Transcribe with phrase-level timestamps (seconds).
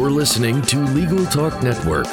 [0.00, 2.06] You're listening to Legal Talk Network.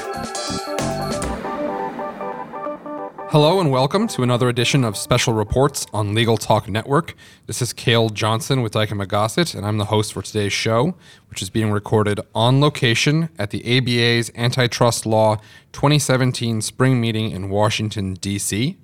[3.31, 7.15] Hello and welcome to another edition of Special Reports on Legal Talk Network.
[7.45, 10.95] This is Cale Johnson with Dykema Gossett, and I'm the host for today's show,
[11.29, 15.37] which is being recorded on location at the ABA's Antitrust Law
[15.71, 18.75] 2017 Spring Meeting in Washington, D.C.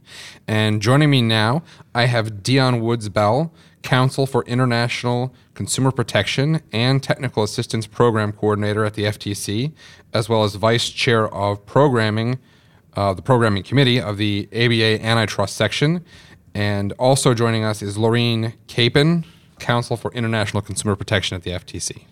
[0.48, 1.62] And joining me now,
[1.94, 8.84] I have Deon Woods Bell, Counsel for International Consumer Protection and Technical Assistance Program Coordinator
[8.84, 9.74] at the FTC,
[10.14, 12.40] as well as Vice Chair of Programming
[12.96, 16.04] uh, the programming committee of the ABA antitrust section.
[16.54, 19.26] And also joining us is Laureen Kapin,
[19.60, 22.06] counsel for international consumer protection at the FTC.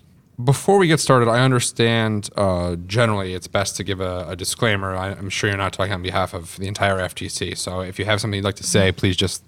[0.44, 4.96] Before we get started, I understand uh, generally it's best to give a, a disclaimer.
[4.96, 7.56] I, am sure you're not talking on behalf of the entire FTC.
[7.56, 9.44] So if you have something you'd like to say, please just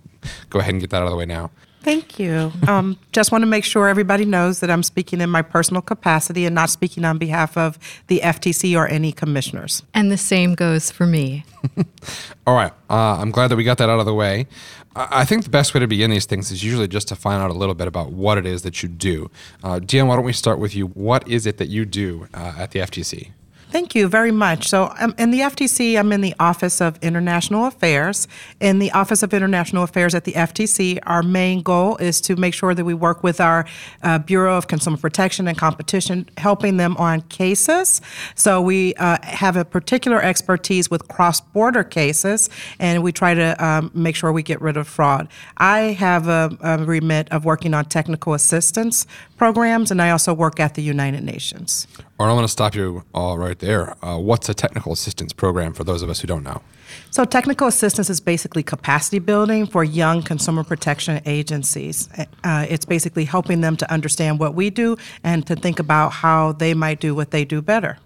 [0.52, 1.50] go ahead and get that out of the way now.
[1.84, 2.52] Thank you.
[2.66, 6.45] Um, just want to make sure everybody knows that I'm speaking in my personal capacity
[6.45, 9.84] and not speaking on behalf of the FTC or any commissioners.
[9.94, 11.44] And the same goes for me.
[12.48, 12.72] All right.
[12.90, 14.48] Uh, I'm glad that we got that out of the way.
[14.95, 17.50] I think the best way to begin these things is usually just to find out
[17.50, 19.30] a little bit about what it is that you do.
[19.64, 20.88] Uh, Deon, why don't we start with you?
[20.88, 23.31] What is it that you do uh, at the FTC?
[23.73, 24.67] Thank you very much.
[24.67, 28.27] So, um, in the FTC, I'm in the Office of International Affairs.
[28.59, 32.53] In the Office of International Affairs at the FTC, our main goal is to make
[32.53, 33.66] sure that we work with our
[34.03, 37.99] uh, Bureau of Consumer Protection and Competition, helping them on cases.
[38.35, 43.66] So, we uh, have a particular expertise with cross border cases, and we try to
[43.66, 45.27] um, make sure we get rid of fraud.
[45.57, 50.59] I have a, a remit of working on technical assistance programs, and I also work
[50.59, 51.88] at the United Nations.
[52.19, 53.95] All right, I want to stop you all right there.
[54.06, 56.61] Uh, what's a technical assistance program for those of us who don't know?
[57.09, 62.08] So, technical assistance is basically capacity building for young consumer protection agencies.
[62.44, 66.52] Uh, it's basically helping them to understand what we do and to think about how
[66.52, 67.97] they might do what they do better.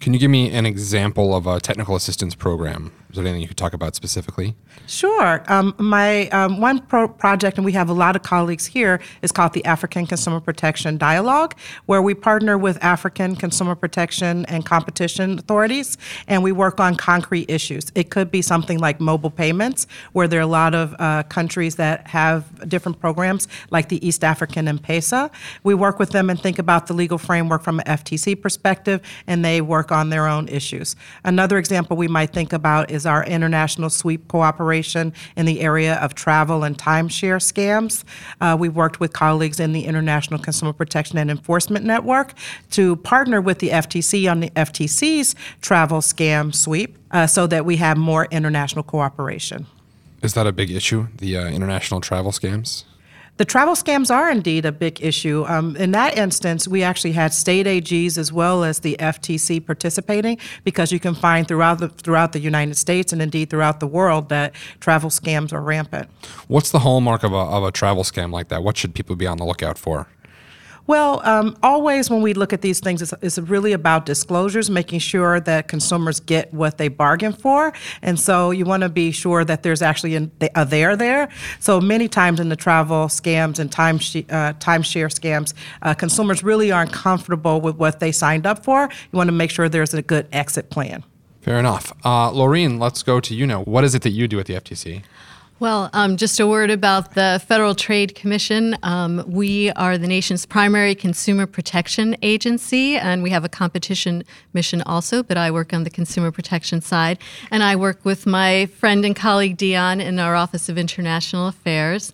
[0.00, 2.92] Can you give me an example of a technical assistance program?
[3.10, 4.54] Is there anything you could talk about specifically?
[4.86, 5.42] Sure.
[5.48, 9.32] Um, my um, one pro- project, and we have a lot of colleagues here, is
[9.32, 11.54] called the African Consumer Protection Dialogue,
[11.86, 17.50] where we partner with African consumer protection and competition authorities, and we work on concrete
[17.50, 17.90] issues.
[17.94, 21.76] It could be something like mobile payments, where there are a lot of uh, countries
[21.76, 25.30] that have different programs, like the East African M-Pesa.
[25.64, 29.42] We work with them and think about the legal framework from an FTC perspective, and
[29.42, 30.94] they work on their own issues.
[31.24, 35.94] Another example we might think about is is our international sweep cooperation in the area
[36.00, 38.02] of travel and timeshare scams.
[38.40, 42.34] Uh, we worked with colleagues in the International Consumer Protection and Enforcement Network
[42.72, 47.76] to partner with the FTC on the FTC's travel scam sweep uh, so that we
[47.76, 49.66] have more international cooperation.
[50.20, 52.82] Is that a big issue, the uh, international travel scams?
[53.38, 55.44] The travel scams are indeed a big issue.
[55.46, 60.38] Um, in that instance, we actually had state AGs as well as the FTC participating
[60.64, 64.28] because you can find throughout the throughout the United States and indeed throughout the world
[64.30, 66.10] that travel scams are rampant.
[66.48, 68.64] What's the hallmark of a, of a travel scam like that?
[68.64, 70.08] What should people be on the lookout for?
[70.88, 75.00] Well, um, always when we look at these things, it's, it's, really about disclosures, making
[75.00, 77.74] sure that consumers get what they bargain for.
[78.00, 81.28] And so you want to be sure that there's actually a, a there there.
[81.60, 86.72] So many times in the travel scams and time uh, timeshare scams, uh, consumers really
[86.72, 88.88] aren't comfortable with what they signed up for.
[89.12, 91.04] You want to make sure there's a good exit plan.
[91.42, 91.92] Fair enough.
[92.02, 93.62] Uh, Laureen, let's go to you now.
[93.62, 95.02] What is it that you do at the FTC?
[95.60, 98.76] Well, um, just a word about the Federal Trade Commission.
[98.84, 104.82] Um, we are the nation's primary consumer protection agency, and we have a competition mission
[104.82, 107.18] also, but I work on the consumer protection side.
[107.50, 112.12] And I work with my friend and colleague Deon in our Office of International Affairs.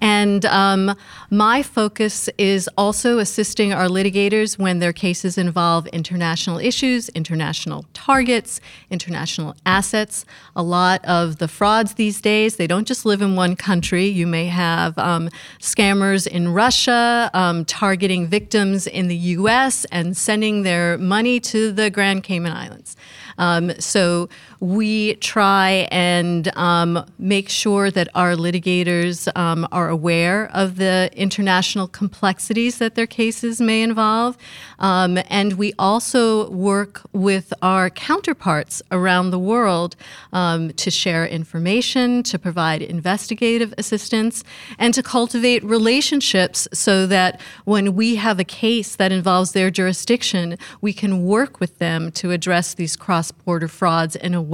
[0.00, 0.96] And um,
[1.30, 8.60] my focus is also assisting our litigators when their cases involve international issues, international targets,
[8.88, 10.24] international assets.
[10.54, 14.04] A lot of the frauds these days, they don't don't just live in one country.
[14.04, 19.86] You may have um, scammers in Russia um, targeting victims in the U.S.
[19.86, 22.94] and sending their money to the Grand Cayman Islands.
[23.38, 24.28] Um, so
[24.64, 31.86] we try and um, make sure that our litigators um, are aware of the international
[31.86, 34.38] complexities that their cases may involve.
[34.78, 39.96] Um, and we also work with our counterparts around the world
[40.32, 44.44] um, to share information, to provide investigative assistance,
[44.78, 50.56] and to cultivate relationships so that when we have a case that involves their jurisdiction,
[50.80, 54.53] we can work with them to address these cross border frauds in a way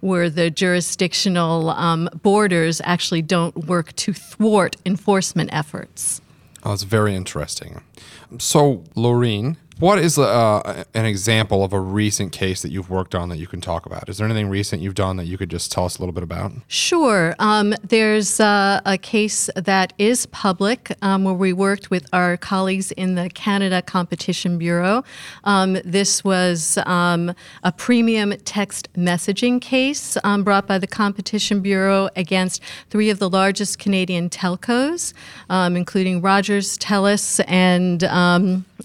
[0.00, 6.20] where the jurisdictional um, borders actually don't work to thwart enforcement efforts.
[6.64, 7.82] Oh, that's very interesting.
[8.38, 13.28] So, Laureen, What is uh, an example of a recent case that you've worked on
[13.30, 14.08] that you can talk about?
[14.08, 16.22] Is there anything recent you've done that you could just tell us a little bit
[16.22, 16.52] about?
[16.68, 17.34] Sure.
[17.40, 22.92] Um, there's uh, a case that is public um, where we worked with our colleagues
[22.92, 25.02] in the Canada Competition Bureau.
[25.42, 27.34] Um, this was um,
[27.64, 33.28] a premium text messaging case um, brought by the Competition Bureau against three of the
[33.28, 35.12] largest Canadian telcos,
[35.50, 38.04] um, including Rogers, TELUS, and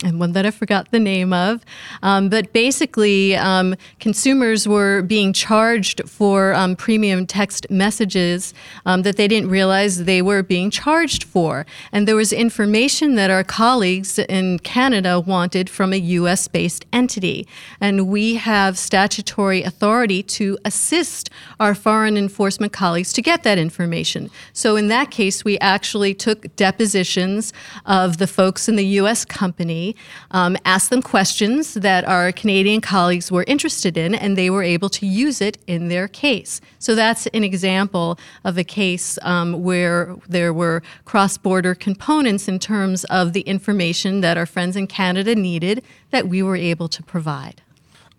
[0.03, 1.63] and one that I forgot the name of.
[2.01, 8.53] Um, but basically, um, consumers were being charged for um, premium text messages
[8.85, 11.65] um, that they didn't realize they were being charged for.
[11.91, 17.47] And there was information that our colleagues in Canada wanted from a US based entity.
[17.81, 21.29] And we have statutory authority to assist
[21.59, 24.29] our foreign enforcement colleagues to get that information.
[24.53, 27.53] So in that case, we actually took depositions
[27.85, 29.88] of the folks in the US company
[30.31, 34.89] um, asked them questions that our Canadian colleagues were interested in, and they were able
[34.89, 36.61] to use it in their case.
[36.79, 42.59] So that's an example of a case um, where there were cross border components in
[42.59, 47.03] terms of the information that our friends in Canada needed that we were able to
[47.03, 47.61] provide.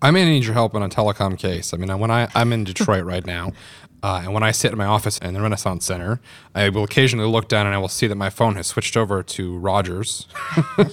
[0.02, 1.74] I may need your help in a telecom case.
[1.74, 3.52] I mean, when I, I'm in Detroit right now,
[4.02, 6.20] uh, and when I sit in my office in the Renaissance Center,
[6.54, 9.22] I will occasionally look down and I will see that my phone has switched over
[9.22, 10.26] to Rogers.
[10.78, 10.88] and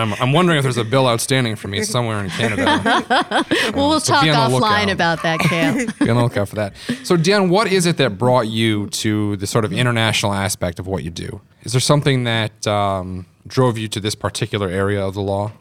[0.00, 2.64] I'm, I'm, wondering if there's a bill outstanding for me somewhere in Canada.
[3.74, 5.86] well, we'll so talk offline about that, Cam.
[5.98, 6.74] be on the lookout for that.
[7.02, 10.86] So, Dan, what is it that brought you to the sort of international aspect of
[10.86, 11.40] what you do?
[11.62, 15.52] Is there something that um, drove you to this particular area of the law?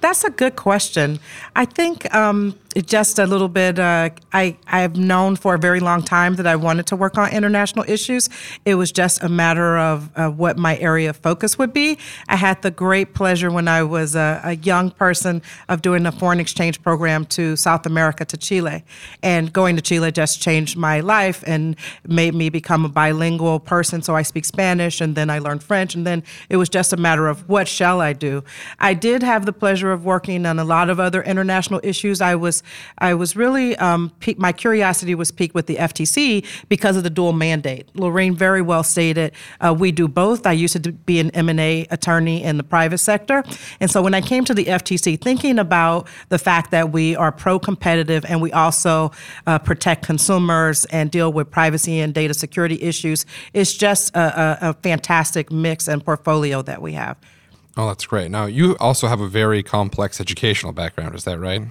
[0.00, 1.20] That's a good question.
[1.54, 3.78] I think um, just a little bit.
[3.78, 7.30] Uh, I I've known for a very long time that I wanted to work on
[7.32, 8.28] international issues.
[8.64, 11.98] It was just a matter of uh, what my area of focus would be.
[12.28, 16.12] I had the great pleasure when I was a, a, young person of doing a
[16.12, 18.84] foreign exchange program to South America to Chile,
[19.22, 21.76] and going to Chile just changed my life and
[22.06, 24.02] made me become a bilingual person.
[24.02, 26.96] So I speak Spanish, and then I learned French, and then it was just a
[26.96, 28.44] matter of what shall I do.
[28.78, 32.20] I did have the pleasure of working on a lot of other international issues.
[32.20, 32.62] I was
[32.98, 37.10] I was really um, pe- my curiosity was piqued with the FTC because of the
[37.10, 37.88] dual mandate.
[37.94, 40.46] Lorraine very well stated uh, we do both.
[40.46, 43.42] I used to be an M&A attorney in the private sector,
[43.80, 47.32] and so when I came to the FTC, thinking about the fact that we are
[47.32, 49.12] pro-competitive and we also
[49.46, 54.70] uh, protect consumers and deal with privacy and data security issues, it's just a, a,
[54.70, 57.16] a fantastic mix and portfolio that we have.
[57.80, 58.30] Oh, that's great.
[58.30, 61.62] Now, you also have a very complex educational background, is that right?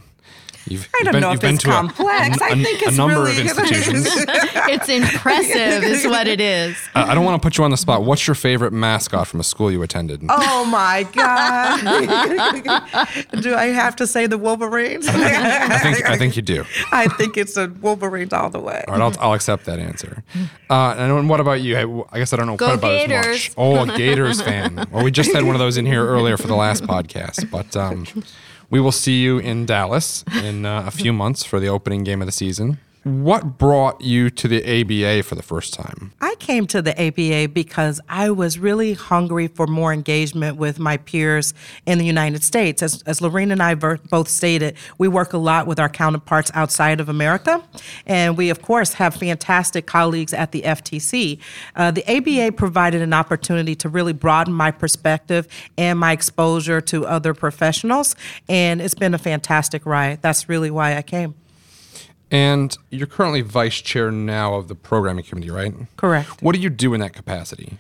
[0.70, 2.40] You've, I don't been, know if it's complex.
[2.40, 4.06] A, a, I think it's a number really, of institutions.
[4.08, 6.78] it's impressive, is what it is.
[6.96, 8.04] Uh, I don't want to put you on the spot.
[8.04, 10.24] What's your favorite mascot from a school you attended?
[10.28, 11.82] Oh my god!
[13.42, 15.08] do I have to say the Wolverines?
[15.08, 16.66] I think I think you do.
[16.92, 18.84] I think it's the Wolverines all the way.
[18.88, 20.24] All right, I'll, I'll accept that answer.
[20.70, 22.06] Uh, and what about you?
[22.12, 23.28] I guess I don't know Go quite about Gators.
[23.28, 23.54] as much.
[23.58, 24.88] Oh, a Gators fan.
[24.92, 27.76] Well, we just had one of those in here earlier for the last podcast, but.
[27.76, 28.06] Um,
[28.70, 32.22] we will see you in Dallas in uh, a few months for the opening game
[32.22, 32.80] of the season.
[33.04, 36.12] What brought you to the ABA for the first time?
[36.20, 40.98] I came to the ABA because I was really hungry for more engagement with my
[40.98, 41.54] peers
[41.86, 42.84] in the United States.
[42.84, 47.00] As, as Laureen and I both stated, we work a lot with our counterparts outside
[47.00, 47.64] of America.
[48.06, 51.40] And we, of course, have fantastic colleagues at the FTC.
[51.78, 57.06] Uh, the ABA provided an opportunity to really broaden my perspective and my exposure to
[57.06, 58.18] other professionals.
[58.50, 60.22] And it's been a fantastic ride.
[60.22, 61.36] That's really why I came.
[62.32, 65.74] And you're currently vice chair now of the programming committee, right?
[65.98, 66.42] Correct.
[66.44, 67.78] What do you do in that capacity?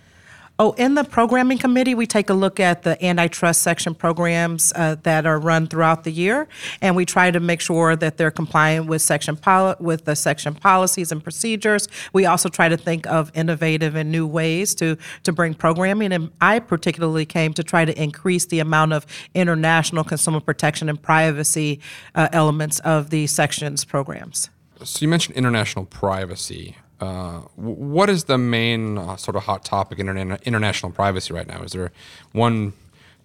[0.61, 4.97] Oh, in the programming committee, we take a look at the antitrust section programs uh,
[5.03, 6.49] that are run throughout the year,
[6.81, 10.53] and we try to make sure that they're compliant with section poli- with the section
[10.53, 11.87] policies and procedures.
[12.11, 16.11] We also try to think of innovative and new ways to to bring programming.
[16.11, 21.01] And I particularly came to try to increase the amount of international consumer protection and
[21.01, 21.79] privacy
[22.15, 24.49] uh, elements of the sections programs.
[24.83, 26.75] So you mentioned international privacy.
[26.99, 31.47] Uh, what is the main uh, sort of hot topic in interna- international privacy right
[31.47, 31.61] now?
[31.63, 31.91] Is there
[32.33, 32.73] one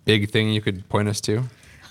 [0.04, 1.44] big thing you could point us to?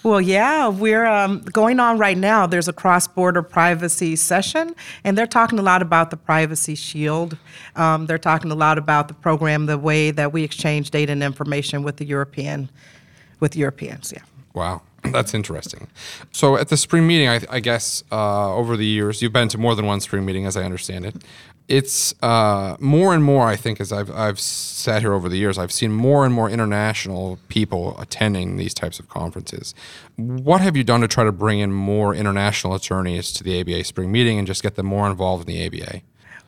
[0.04, 2.46] Well, yeah, we're um, going on right now.
[2.46, 4.76] There's a cross border privacy session,
[5.06, 7.38] and they're talking a lot about the Privacy Shield.
[7.78, 11.24] Um, they're talking a lot about the program, the way that we exchange data and
[11.24, 12.70] information with the European,
[13.40, 14.12] with Europeans.
[14.14, 14.24] Yeah.
[14.54, 14.82] Wow.
[15.12, 15.88] That's interesting.
[16.32, 19.58] So, at the spring meeting, I, I guess uh, over the years, you've been to
[19.58, 21.16] more than one spring meeting, as I understand it.
[21.68, 23.48] It's uh, more and more.
[23.48, 26.50] I think as I've I've sat here over the years, I've seen more and more
[26.50, 29.74] international people attending these types of conferences.
[30.16, 33.86] What have you done to try to bring in more international attorneys to the ABA
[33.86, 36.02] spring meeting and just get them more involved in the ABA?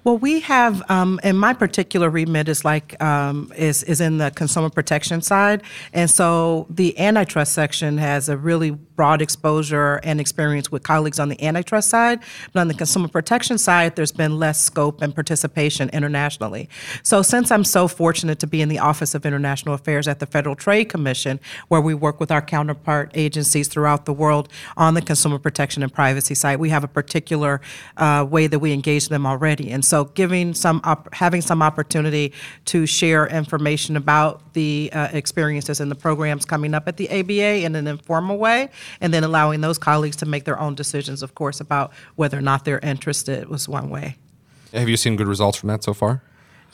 [0.06, 4.30] Well, we have, um, and my particular remit is like um, is is in the
[4.30, 10.72] consumer protection side, and so the antitrust section has a really broad exposure and experience
[10.72, 12.20] with colleagues on the antitrust side,
[12.54, 16.70] but on the consumer protection side, there's been less scope and participation internationally.
[17.02, 20.28] So, since I'm so fortunate to be in the Office of International Affairs at the
[20.28, 25.02] Federal Trade Commission, where we work with our counterpart agencies throughout the world on the
[25.02, 27.60] consumer protection and privacy side, we have a particular
[27.98, 31.62] uh, way that we engage them already, and so so giving some op- having some
[31.62, 32.34] opportunity
[32.66, 37.64] to share information about the uh, experiences and the programs coming up at the ABA
[37.64, 41.34] in an informal way, and then allowing those colleagues to make their own decisions, of
[41.34, 44.18] course, about whether or not they're interested was one way.
[44.74, 46.22] Have you seen good results from that so far?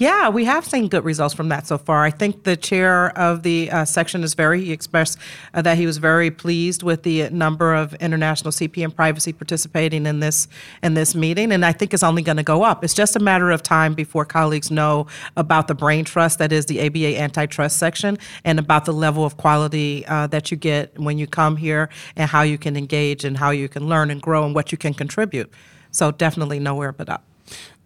[0.02, 2.04] Yeah, we have seen good results from that so far.
[2.04, 5.20] I think the chair of the uh, section is very, he expressed
[5.54, 10.08] uh, that he was very pleased with the number of international CP and privacy participating
[10.08, 10.48] in this
[10.82, 12.84] in this meeting, and I think it's only going to go up.
[12.84, 15.06] It's just a matter of time before colleagues know
[15.38, 19.38] about the brain trust that is the ABA antitrust section, and about the level of
[19.38, 23.38] quality uh, that you get when you come here, and how you can engage, and
[23.38, 25.54] how you can learn and grow, and what you can contribute.
[25.92, 27.24] So definitely nowhere but up.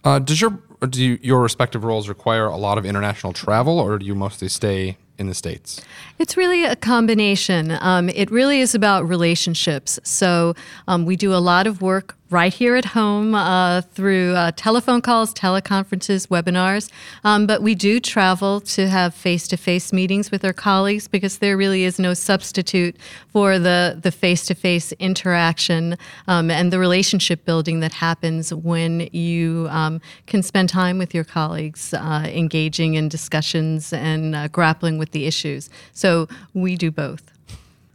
[0.05, 0.59] Uh, does your
[0.89, 4.47] do you, your respective roles require a lot of international travel, or do you mostly
[4.47, 5.81] stay in the States?
[6.19, 7.77] It's really a combination.
[7.81, 9.99] Um, it really is about relationships.
[10.03, 10.53] So
[10.87, 15.01] um, we do a lot of work right here at home uh, through uh, telephone
[15.01, 16.91] calls, teleconferences, webinars.
[17.23, 21.37] Um, but we do travel to have face to face meetings with our colleagues because
[21.37, 22.97] there really is no substitute
[23.31, 29.07] for the, the face to face interaction um, and the relationship building that happens when
[29.13, 34.97] you um, can spend time with your colleagues, uh, engaging in discussions and uh, grappling
[34.97, 35.69] with the issues.
[35.93, 37.34] So we do both.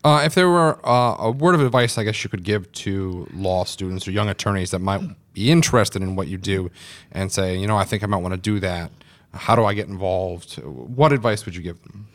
[0.03, 3.29] Uh, if there were uh, a word of advice, I guess you could give to
[3.35, 5.03] law students or young attorneys that might
[5.35, 6.71] be interested in what you do
[7.13, 8.91] and say, you know, I think I might want to do that.
[9.35, 10.55] How do I get involved?
[10.57, 12.09] What advice would you give them?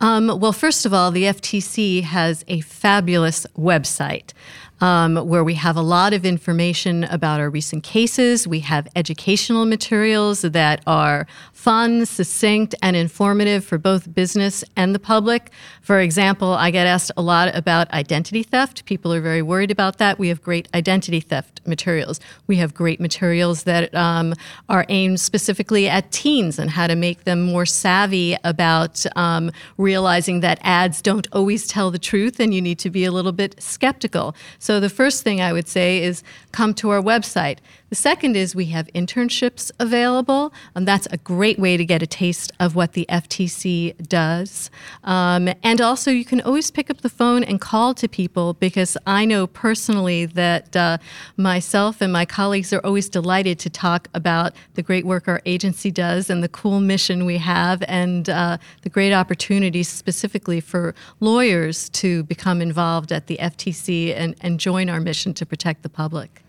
[0.00, 4.32] Um, well, first of all, the FTC has a fabulous website
[4.80, 8.46] um, where we have a lot of information about our recent cases.
[8.46, 14.98] We have educational materials that are fun, succinct, and informative for both business and the
[14.98, 15.50] public.
[15.82, 18.84] For example, I get asked a lot about identity theft.
[18.84, 20.18] People are very worried about that.
[20.18, 22.20] We have great identity theft materials.
[22.46, 24.34] We have great materials that um,
[24.68, 30.40] are aimed specifically at teens and how to make them more savvy about um, realizing
[30.40, 33.60] that ads don't always tell the truth and you need to be a little bit
[33.60, 34.34] skeptical.
[34.58, 36.22] So the first thing I would say is
[36.52, 37.58] come to our website.
[37.90, 42.06] The second is we have internships available, and that's a great way to get a
[42.06, 44.70] taste of what the FTC does.
[45.02, 48.96] Um, and also, you can always pick up the phone and call to people because
[49.08, 50.98] I know personally that uh,
[51.36, 55.90] myself and my colleagues are always delighted to talk about the great work our agency
[55.90, 61.88] does and the cool mission we have and uh, the great opportunities specifically for lawyers
[61.88, 66.39] to become involved at the FTC and, and join our mission to protect the public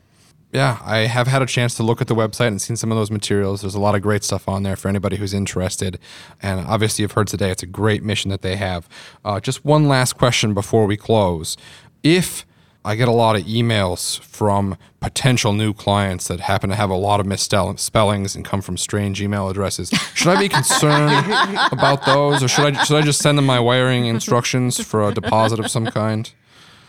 [0.53, 2.97] yeah, I have had a chance to look at the website and seen some of
[2.97, 3.61] those materials.
[3.61, 5.97] There's a lot of great stuff on there for anybody who's interested.
[6.41, 8.89] And obviously, you've heard today it's a great mission that they have.
[9.23, 11.55] Uh, just one last question before we close.
[12.03, 12.45] If
[12.83, 16.95] I get a lot of emails from potential new clients that happen to have a
[16.95, 19.89] lot of misspellings and come from strange email addresses.
[20.15, 21.27] Should I be concerned
[21.71, 25.13] about those, or should I should I just send them my wiring instructions for a
[25.13, 26.33] deposit of some kind?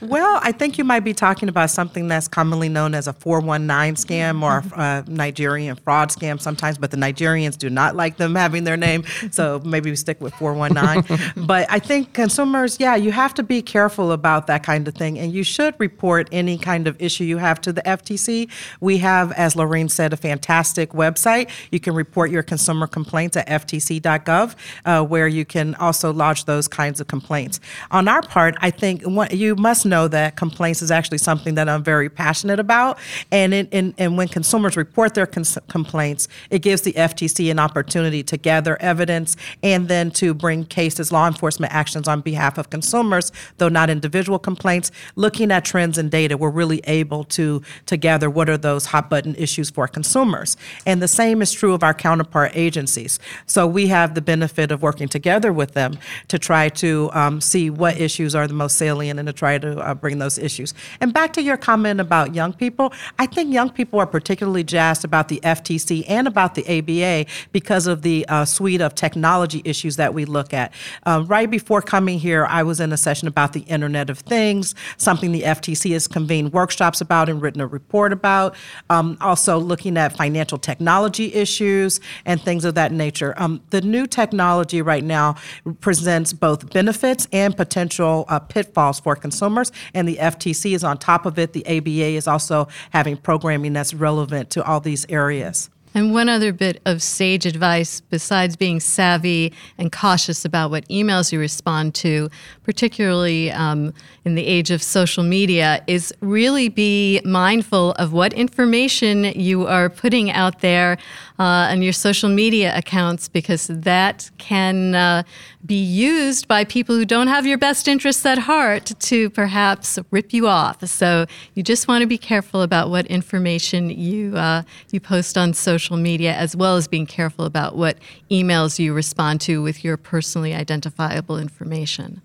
[0.02, 3.94] Well, I think you might be talking about something that's commonly known as a 419
[3.94, 8.64] scam or a Nigerian fraud scam sometimes, but the Nigerians do not like them having
[8.64, 9.04] their name.
[9.30, 11.34] So maybe we stick with 419.
[11.46, 15.20] but I think consumers, yeah, you have to be careful about that kind of thing.
[15.20, 18.50] And you should report any kind of issue you have to the FTC.
[18.80, 21.48] We have, as Lorraine said, a fantastic website.
[21.70, 26.66] You can report your consumer complaints at ftc.gov, uh, where you can also lodge those
[26.66, 27.60] kinds of complaints.
[27.92, 31.68] On our part, I think what, you must know that complaints is actually something that
[31.68, 32.98] I'm very passionate about.
[33.30, 37.58] And, it, and, and when consumers report their cons- complaints, it gives the FTC an
[37.58, 42.70] opportunity to gather evidence and then to bring cases, law enforcement actions on behalf of
[42.70, 44.90] consumers, though not individual complaints.
[45.14, 49.10] Looking at trends and data, we're really able to, to gather what are those hot
[49.10, 50.56] button issues for consumers.
[50.86, 53.20] And the same is true of our counterpart agencies.
[53.46, 57.68] So we have the benefit of working together with them to try to um, see
[57.68, 60.74] what issues are the most salient and to try to uh, bring those issues.
[61.00, 65.04] And back to your comment about young people, I think young people are particularly jazzed
[65.04, 69.96] about the FTC and about the ABA because of the uh, suite of technology issues
[69.96, 70.72] that we look at.
[71.04, 74.74] Uh, right before coming here, I was in a session about the Internet of Things,
[74.96, 78.54] something the FTC has convened workshops about and written a report about.
[78.90, 83.34] Um, also, looking at financial technology issues and things of that nature.
[83.36, 85.36] Um, the new technology right now
[85.80, 89.61] presents both benefits and potential uh, pitfalls for consumers,
[89.94, 91.52] and the FTC is on top of it.
[91.52, 95.70] The ABA is also having programming that's relevant to all these areas.
[95.94, 101.32] And one other bit of sage advice, besides being savvy and cautious about what emails
[101.32, 102.30] you respond to,
[102.62, 103.92] particularly um,
[104.24, 109.90] in the age of social media, is really be mindful of what information you are
[109.90, 110.96] putting out there
[111.38, 115.22] uh, on your social media accounts, because that can uh,
[115.66, 120.32] be used by people who don't have your best interests at heart to perhaps rip
[120.32, 120.86] you off.
[120.86, 125.52] So you just want to be careful about what information you uh, you post on
[125.52, 127.98] social media, as well as being careful about what
[128.30, 132.22] emails you respond to with your personally identifiable information.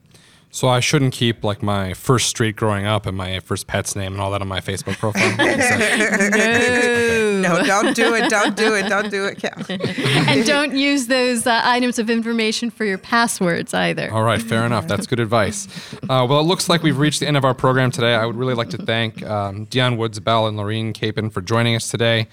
[0.50, 4.14] So I shouldn't keep like my first street growing up and my first pet's name
[4.14, 5.36] and all that on my Facebook profile.
[7.42, 8.30] no, don't do it.
[8.30, 8.88] Don't do it.
[8.88, 9.66] Don't do it, Cal.
[9.70, 14.10] and don't use those uh, items of information for your passwords either.
[14.12, 14.88] All right, fair enough.
[14.88, 15.68] That's good advice.
[16.04, 18.16] Uh, well, it looks like we've reached the end of our program today.
[18.16, 21.76] I would really like to thank um, Deon Woods Bell and Laureen Kapin for joining
[21.76, 22.28] us today.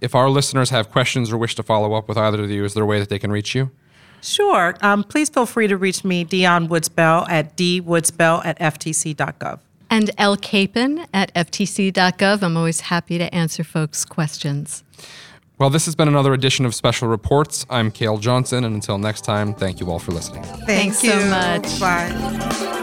[0.00, 2.74] If our listeners have questions or wish to follow up with either of you, is
[2.74, 3.70] there a way that they can reach you?
[4.22, 4.74] Sure.
[4.80, 9.60] Um, please feel free to reach me, Deon Woodsbell, at dwoodsbell at ftc.gov.
[9.88, 10.36] And L.
[10.36, 12.42] Kapin at ftc.gov.
[12.42, 14.82] I'm always happy to answer folks' questions.
[15.58, 17.64] Well, this has been another edition of Special Reports.
[17.70, 20.42] I'm Cale Johnson, and until next time, thank you all for listening.
[20.42, 21.12] Thank Thanks you.
[21.12, 21.80] so much.
[21.80, 22.82] Bye.